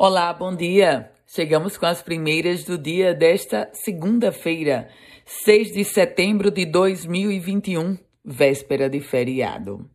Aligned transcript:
Olá, 0.00 0.32
bom 0.32 0.54
dia! 0.54 1.10
Chegamos 1.26 1.76
com 1.76 1.84
as 1.84 2.00
primeiras 2.00 2.62
do 2.62 2.78
dia 2.78 3.12
desta 3.12 3.68
segunda-feira, 3.72 4.88
6 5.26 5.72
de 5.72 5.82
setembro 5.82 6.52
de 6.52 6.64
2021, 6.66 7.98
véspera 8.24 8.88
de 8.88 9.00
feriado. 9.00 9.90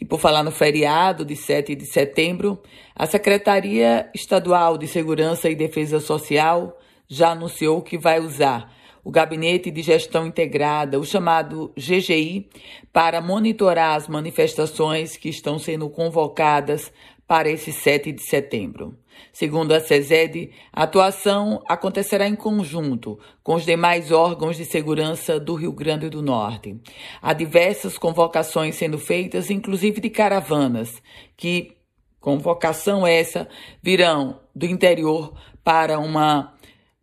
E 0.00 0.04
por 0.04 0.18
falar 0.18 0.42
no 0.42 0.50
feriado 0.50 1.24
de 1.24 1.36
7 1.36 1.76
de 1.76 1.86
setembro, 1.86 2.60
a 2.92 3.06
Secretaria 3.06 4.10
Estadual 4.12 4.76
de 4.76 4.88
Segurança 4.88 5.48
e 5.48 5.54
Defesa 5.54 6.00
Social 6.00 6.76
já 7.06 7.30
anunciou 7.30 7.82
que 7.82 7.96
vai 7.96 8.18
usar 8.18 8.74
o 9.04 9.12
Gabinete 9.12 9.70
de 9.70 9.82
Gestão 9.82 10.26
Integrada, 10.26 10.98
o 10.98 11.04
chamado 11.04 11.72
GGI, 11.76 12.50
para 12.92 13.20
monitorar 13.20 13.94
as 13.94 14.08
manifestações 14.08 15.16
que 15.16 15.28
estão 15.28 15.60
sendo 15.60 15.88
convocadas 15.88 16.90
para 17.26 17.50
esse 17.50 17.72
7 17.72 18.12
de 18.12 18.22
setembro. 18.22 18.96
Segundo 19.32 19.72
a 19.72 19.80
SESED, 19.80 20.50
a 20.72 20.84
atuação 20.84 21.62
acontecerá 21.68 22.26
em 22.28 22.34
conjunto 22.34 23.18
com 23.42 23.54
os 23.54 23.64
demais 23.64 24.12
órgãos 24.12 24.56
de 24.56 24.64
segurança 24.64 25.40
do 25.40 25.54
Rio 25.54 25.72
Grande 25.72 26.08
do 26.08 26.22
Norte. 26.22 26.80
Há 27.20 27.32
diversas 27.32 27.98
convocações 27.98 28.76
sendo 28.76 28.98
feitas, 28.98 29.50
inclusive 29.50 30.00
de 30.00 30.10
caravanas, 30.10 31.02
que, 31.36 31.76
convocação 32.20 33.06
essa, 33.06 33.48
virão 33.82 34.40
do 34.54 34.66
interior 34.66 35.34
para 35.64 35.98
uma 35.98 36.54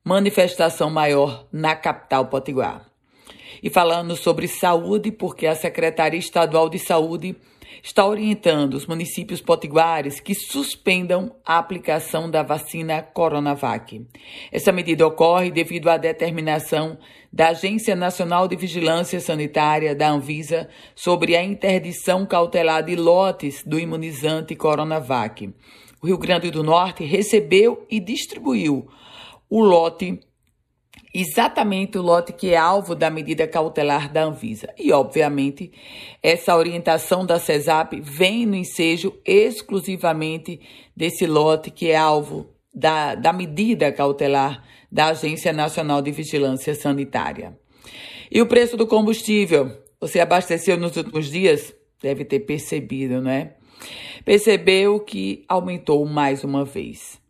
manifestação 0.03 0.89
maior 0.89 1.47
na 1.51 1.75
capital 1.75 2.27
potiguar. 2.27 2.89
E 3.61 3.69
falando 3.69 4.15
sobre 4.17 4.47
saúde, 4.47 5.11
porque 5.11 5.47
a 5.47 5.55
Secretaria 5.55 6.19
Estadual 6.19 6.67
de 6.67 6.79
Saúde 6.79 7.35
está 7.81 8.05
orientando 8.05 8.73
os 8.73 8.85
municípios 8.85 9.41
potiguares 9.41 10.19
que 10.19 10.35
suspendam 10.35 11.35
a 11.45 11.57
aplicação 11.57 12.29
da 12.29 12.43
vacina 12.43 13.01
Coronavac. 13.01 14.05
Essa 14.51 14.71
medida 14.71 15.07
ocorre 15.07 15.49
devido 15.49 15.89
à 15.89 15.97
determinação 15.97 16.97
da 17.31 17.49
Agência 17.49 17.95
Nacional 17.95 18.47
de 18.47 18.55
Vigilância 18.55 19.19
Sanitária, 19.19 19.95
da 19.95 20.09
Anvisa, 20.09 20.69
sobre 20.93 21.35
a 21.35 21.43
interdição 21.43 22.25
cautelar 22.25 22.83
de 22.83 22.95
lotes 22.95 23.63
do 23.65 23.79
imunizante 23.79 24.55
Coronavac. 24.55 25.51
O 26.01 26.07
Rio 26.07 26.17
Grande 26.17 26.51
do 26.51 26.63
Norte 26.63 27.03
recebeu 27.05 27.87
e 27.89 27.99
distribuiu 27.99 28.87
o 29.49 29.61
lote 29.61 30.19
exatamente 31.13 31.97
o 31.97 32.01
lote 32.01 32.33
que 32.33 32.53
é 32.53 32.57
alvo 32.57 32.95
da 32.95 33.09
medida 33.09 33.47
cautelar 33.47 34.11
da 34.11 34.23
Anvisa. 34.23 34.73
E, 34.77 34.91
obviamente, 34.91 35.71
essa 36.21 36.55
orientação 36.55 37.25
da 37.25 37.39
CESAP 37.39 38.01
vem 38.01 38.45
no 38.45 38.55
ensejo 38.55 39.13
exclusivamente 39.25 40.59
desse 40.95 41.27
lote 41.27 41.69
que 41.69 41.91
é 41.91 41.95
alvo 41.95 42.49
da, 42.73 43.13
da 43.13 43.31
medida 43.31 43.91
cautelar 43.91 44.63
da 44.91 45.07
Agência 45.07 45.53
Nacional 45.53 46.01
de 46.01 46.11
Vigilância 46.11 46.73
Sanitária. 46.73 47.57
E 48.31 48.41
o 48.41 48.47
preço 48.47 48.75
do 48.75 48.87
combustível? 48.87 49.71
Você 49.99 50.19
abasteceu 50.19 50.77
nos 50.77 50.97
últimos 50.97 51.29
dias? 51.29 51.73
Deve 52.01 52.25
ter 52.25 52.41
percebido, 52.41 53.21
né? 53.21 53.53
Percebeu 54.25 54.99
que 54.99 55.45
aumentou 55.47 56.05
mais 56.05 56.43
uma 56.43 56.65
vez. 56.65 57.21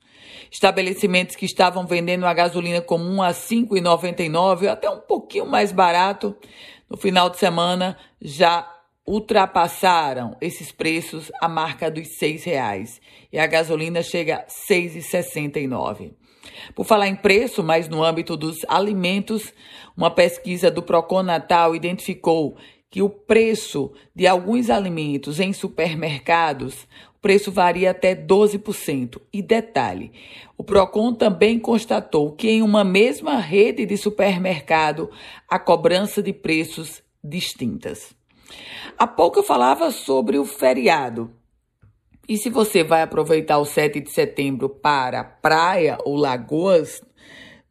Estabelecimentos 0.50 1.36
que 1.36 1.46
estavam 1.46 1.86
vendendo 1.86 2.26
a 2.26 2.34
gasolina 2.34 2.80
comum 2.80 3.22
a 3.22 3.28
R$ 3.28 3.34
5,99, 3.34 4.66
até 4.66 4.90
um 4.90 4.98
pouquinho 4.98 5.46
mais 5.46 5.70
barato, 5.70 6.36
no 6.90 6.96
final 6.96 7.30
de 7.30 7.38
semana 7.38 7.96
já 8.20 8.68
ultrapassaram 9.06 10.36
esses 10.40 10.72
preços 10.72 11.30
a 11.40 11.48
marca 11.48 11.90
dos 11.90 12.16
seis 12.18 12.44
reais 12.44 13.00
e 13.32 13.38
a 13.38 13.46
gasolina 13.46 14.02
chega 14.02 14.36
a 14.36 14.46
6,69. 14.46 16.12
Por 16.74 16.84
falar 16.84 17.08
em 17.08 17.16
preço, 17.16 17.62
mas 17.62 17.88
no 17.88 18.02
âmbito 18.02 18.36
dos 18.36 18.58
alimentos, 18.68 19.52
uma 19.96 20.10
pesquisa 20.10 20.70
do 20.70 20.82
Procon 20.82 21.22
Natal 21.22 21.74
identificou 21.74 22.56
que 22.90 23.02
o 23.02 23.10
preço 23.10 23.92
de 24.14 24.26
alguns 24.26 24.70
alimentos 24.70 25.40
em 25.40 25.52
supermercados, 25.52 26.86
o 27.16 27.20
preço 27.20 27.50
varia 27.50 27.90
até 27.90 28.14
12%. 28.14 29.20
E 29.32 29.42
detalhe, 29.42 30.12
o 30.56 30.62
Procon 30.62 31.12
também 31.12 31.58
constatou 31.58 32.32
que 32.32 32.48
em 32.48 32.62
uma 32.62 32.84
mesma 32.84 33.38
rede 33.38 33.84
de 33.84 33.96
supermercado 33.96 35.10
há 35.48 35.58
cobrança 35.58 36.22
de 36.22 36.32
preços 36.32 37.02
distintas. 37.22 38.14
Há 38.96 39.06
pouco 39.08 39.40
eu 39.40 39.42
falava 39.42 39.90
sobre 39.90 40.38
o 40.38 40.44
feriado. 40.44 41.30
E 42.28 42.38
se 42.38 42.48
você 42.48 42.84
vai 42.84 43.02
aproveitar 43.02 43.58
o 43.58 43.64
7 43.64 44.00
de 44.00 44.10
setembro 44.10 44.68
para 44.68 45.24
praia 45.24 45.98
ou 46.04 46.16
lagoas 46.16 47.02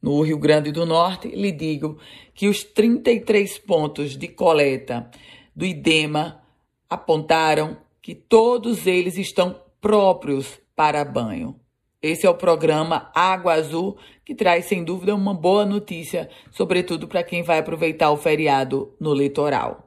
no 0.02 0.22
Rio 0.22 0.38
Grande 0.38 0.72
do 0.72 0.86
Norte, 0.86 1.30
lhe 1.30 1.52
digo 1.52 1.98
que 2.34 2.48
os 2.48 2.64
33 2.64 3.58
pontos 3.60 4.18
de 4.18 4.28
coleta 4.28 5.10
do 5.56 5.66
IDEMA 5.66 6.42
apontaram 6.90 7.78
que 8.02 8.14
todos 8.14 8.86
eles 8.86 9.18
estão 9.18 9.56
próprios 9.80 10.60
para 10.76 11.06
banho. 11.06 11.56
Esse 12.02 12.28
é 12.28 12.30
o 12.30 12.36
programa 12.36 13.10
Água 13.16 13.54
Azul, 13.54 13.98
que 14.26 14.36
traz 14.36 14.66
sem 14.66 14.84
dúvida 14.84 15.16
uma 15.16 15.34
boa 15.34 15.66
notícia, 15.66 16.30
sobretudo 16.52 17.08
para 17.08 17.24
quem 17.24 17.44
vai 17.44 17.60
aproveitar 17.60 18.12
o 18.12 18.18
feriado 18.18 18.94
no 19.00 19.14
litoral. 19.14 19.83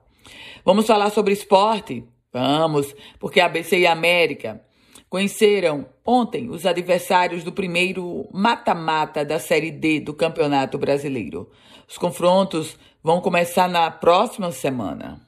Vamos 0.67 0.85
falar 0.85 1.11
sobre 1.11 1.33
esporte? 1.33 2.03
Vamos, 2.33 2.93
porque 3.21 3.39
a 3.39 3.47
ABC 3.47 3.79
e 3.79 3.87
a 3.87 3.93
América 3.93 4.61
conheceram 5.09 5.87
ontem 6.05 6.51
os 6.51 6.67
adversários 6.67 7.45
do 7.45 7.53
primeiro 7.53 8.29
mata-mata 8.33 9.25
da 9.25 9.39
Série 9.39 9.71
D 9.71 10.01
do 10.01 10.13
Campeonato 10.13 10.77
Brasileiro. 10.77 11.49
Os 11.89 11.97
confrontos 11.97 12.77
vão 13.01 13.21
começar 13.21 13.69
na 13.69 13.93
próxima 13.93 14.51
semana. 14.51 15.25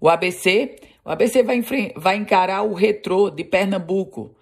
O 0.00 0.08
ABC, 0.08 0.76
o 1.04 1.10
ABC 1.10 1.42
vai, 1.42 1.62
vai 1.94 2.16
encarar 2.16 2.62
o 2.62 2.72
Retrô 2.72 3.28
de 3.28 3.44
Pernambuco 3.44 4.34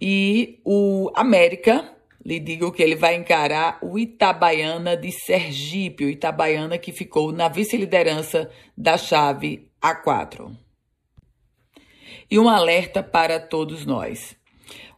e 0.00 0.60
o 0.64 1.10
América 1.12 1.92
lhe 2.24 2.38
digo 2.38 2.72
que 2.72 2.82
ele 2.82 2.96
vai 2.96 3.14
encarar 3.14 3.78
o 3.82 3.98
Itabaiana 3.98 4.96
de 4.96 5.10
Sergipe, 5.10 6.04
o 6.04 6.10
Itabaiana 6.10 6.76
que 6.78 6.92
ficou 6.92 7.32
na 7.32 7.48
vice-liderança 7.48 8.50
da 8.76 8.98
chave 8.98 9.68
A4. 9.82 10.50
E 12.30 12.38
um 12.38 12.48
alerta 12.48 13.02
para 13.02 13.40
todos 13.40 13.84
nós. 13.86 14.36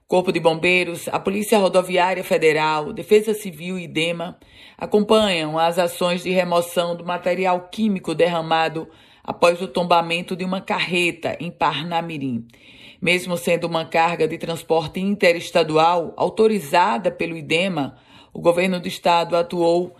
Corpo 0.06 0.31
de 0.31 0.38
Bombeiros, 0.38 1.09
a 1.09 1.19
Polícia 1.19 1.59
Rodoviária 1.59 2.22
Federal, 2.22 2.93
Defesa 2.93 3.33
Civil 3.33 3.78
e 3.78 3.89
DEMA 3.89 4.39
acompanham 4.77 5.59
as 5.59 5.78
ações 5.78 6.22
de 6.22 6.31
remoção 6.31 6.94
do 6.94 7.03
material 7.03 7.69
químico 7.71 8.15
derramado 8.15 8.87
após 9.25 9.62
o 9.62 9.69
tombamento 9.69 10.37
de 10.37 10.44
uma 10.44 10.60
carreta 10.60 11.34
em 11.41 11.50
Parnamirim. 11.50 12.47
Mesmo 13.02 13.36
sendo 13.36 13.66
uma 13.66 13.84
carga 13.84 14.28
de 14.28 14.38
transporte 14.38 15.00
interestadual 15.00 16.14
autorizada 16.16 17.10
pelo 17.10 17.36
IDEMA, 17.36 17.98
o 18.32 18.40
governo 18.40 18.78
do 18.78 18.86
estado 18.86 19.36
atuou 19.36 19.96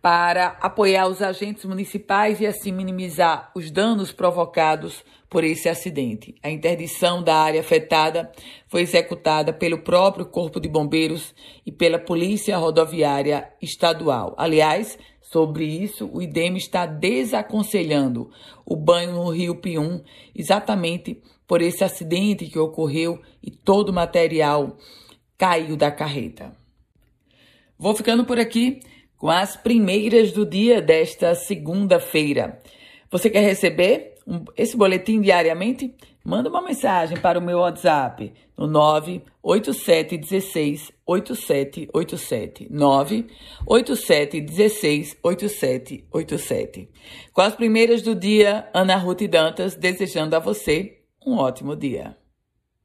para 0.00 0.56
apoiar 0.60 1.08
os 1.08 1.20
agentes 1.20 1.64
municipais 1.64 2.40
e 2.40 2.46
assim 2.46 2.70
minimizar 2.70 3.50
os 3.56 3.72
danos 3.72 4.12
provocados 4.12 5.04
por 5.28 5.42
esse 5.42 5.68
acidente. 5.68 6.36
A 6.40 6.48
interdição 6.48 7.24
da 7.24 7.34
área 7.34 7.60
afetada 7.60 8.30
foi 8.68 8.82
executada 8.82 9.52
pelo 9.52 9.78
próprio 9.78 10.24
Corpo 10.24 10.60
de 10.60 10.68
Bombeiros 10.68 11.34
e 11.66 11.72
pela 11.72 11.98
Polícia 11.98 12.56
Rodoviária 12.56 13.50
Estadual. 13.60 14.36
Aliás, 14.38 14.96
Sobre 15.30 15.66
isso, 15.66 16.08
o 16.10 16.22
IDEM 16.22 16.56
está 16.56 16.86
desaconselhando 16.86 18.30
o 18.64 18.74
banho 18.74 19.12
no 19.12 19.28
Rio 19.28 19.56
Pium, 19.56 20.00
exatamente 20.34 21.20
por 21.46 21.60
esse 21.60 21.84
acidente 21.84 22.46
que 22.46 22.58
ocorreu 22.58 23.20
e 23.42 23.50
todo 23.50 23.90
o 23.90 23.92
material 23.92 24.78
caiu 25.36 25.76
da 25.76 25.90
carreta. 25.90 26.56
Vou 27.78 27.94
ficando 27.94 28.24
por 28.24 28.38
aqui 28.40 28.80
com 29.18 29.28
as 29.28 29.54
primeiras 29.54 30.32
do 30.32 30.46
dia 30.46 30.80
desta 30.80 31.34
segunda-feira. 31.34 32.62
Você 33.10 33.28
quer 33.28 33.42
receber 33.42 34.14
esse 34.56 34.76
boletim 34.76 35.20
diariamente? 35.20 35.94
Manda 36.24 36.50
uma 36.50 36.60
mensagem 36.60 37.16
para 37.16 37.38
o 37.38 37.42
meu 37.42 37.58
WhatsApp 37.58 38.34
no 38.56 38.66
98716 38.66 40.90
8787 41.06 42.66
98716 42.70 45.16
8787. 45.22 46.88
Com 47.32 47.40
as 47.40 47.54
primeiras 47.54 48.02
do 48.02 48.14
dia, 48.14 48.68
Ana 48.74 48.96
Ruth 48.96 49.22
Dantas 49.22 49.74
desejando 49.74 50.36
a 50.36 50.38
você 50.38 50.98
um 51.24 51.36
ótimo 51.36 51.74
dia. 51.74 52.14